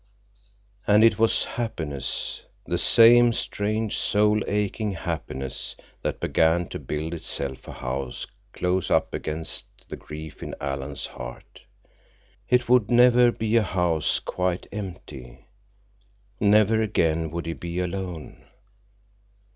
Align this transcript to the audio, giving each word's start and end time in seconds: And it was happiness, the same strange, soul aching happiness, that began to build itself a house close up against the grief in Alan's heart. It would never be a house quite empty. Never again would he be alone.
And 0.87 1.03
it 1.03 1.19
was 1.19 1.43
happiness, 1.43 2.43
the 2.65 2.79
same 2.79 3.33
strange, 3.33 3.95
soul 3.99 4.41
aching 4.47 4.93
happiness, 4.93 5.75
that 6.01 6.19
began 6.19 6.67
to 6.69 6.79
build 6.79 7.13
itself 7.13 7.67
a 7.67 7.71
house 7.71 8.25
close 8.51 8.89
up 8.89 9.13
against 9.13 9.67
the 9.89 9.95
grief 9.95 10.41
in 10.41 10.55
Alan's 10.59 11.05
heart. 11.05 11.61
It 12.49 12.67
would 12.67 12.89
never 12.89 13.31
be 13.31 13.55
a 13.57 13.61
house 13.61 14.17
quite 14.17 14.65
empty. 14.71 15.45
Never 16.39 16.81
again 16.81 17.29
would 17.29 17.45
he 17.45 17.53
be 17.53 17.77
alone. 17.77 18.43